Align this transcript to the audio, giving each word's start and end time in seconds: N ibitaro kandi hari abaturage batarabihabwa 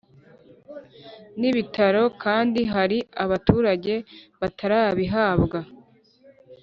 N 1.39 1.41
ibitaro 1.51 2.03
kandi 2.23 2.61
hari 2.73 2.97
abaturage 3.23 3.93
batarabihabwa 4.41 5.59